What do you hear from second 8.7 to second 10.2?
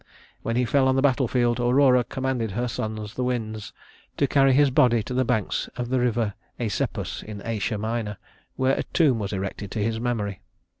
a tomb was erected to his